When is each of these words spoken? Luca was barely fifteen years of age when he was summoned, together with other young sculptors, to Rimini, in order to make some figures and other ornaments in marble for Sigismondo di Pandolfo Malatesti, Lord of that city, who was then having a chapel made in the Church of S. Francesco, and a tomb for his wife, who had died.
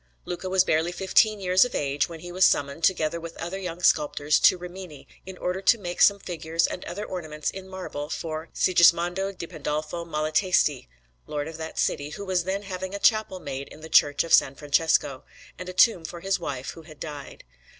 Luca 0.25 0.49
was 0.49 0.63
barely 0.63 0.91
fifteen 0.91 1.39
years 1.39 1.63
of 1.63 1.75
age 1.75 2.09
when 2.09 2.21
he 2.21 2.31
was 2.31 2.43
summoned, 2.43 2.83
together 2.83 3.19
with 3.19 3.37
other 3.37 3.59
young 3.59 3.83
sculptors, 3.83 4.39
to 4.39 4.57
Rimini, 4.57 5.07
in 5.27 5.37
order 5.37 5.61
to 5.61 5.77
make 5.77 6.01
some 6.01 6.17
figures 6.17 6.65
and 6.65 6.83
other 6.85 7.05
ornaments 7.05 7.51
in 7.51 7.69
marble 7.69 8.09
for 8.09 8.49
Sigismondo 8.51 9.31
di 9.31 9.45
Pandolfo 9.45 10.03
Malatesti, 10.03 10.87
Lord 11.27 11.47
of 11.47 11.57
that 11.57 11.77
city, 11.77 12.09
who 12.09 12.25
was 12.25 12.45
then 12.45 12.63
having 12.63 12.95
a 12.95 12.99
chapel 12.99 13.39
made 13.39 13.67
in 13.67 13.81
the 13.81 13.89
Church 13.89 14.23
of 14.23 14.31
S. 14.31 14.41
Francesco, 14.57 15.23
and 15.59 15.69
a 15.69 15.73
tomb 15.73 16.03
for 16.03 16.21
his 16.21 16.39
wife, 16.39 16.71
who 16.71 16.81
had 16.81 16.99
died. 16.99 17.43